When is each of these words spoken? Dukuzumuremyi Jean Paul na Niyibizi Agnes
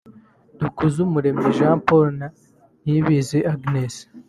Dukuzumuremyi 0.59 1.55
Jean 1.57 1.77
Paul 1.87 2.07
na 2.19 2.27
Niyibizi 2.83 3.37
Agnes 3.53 3.93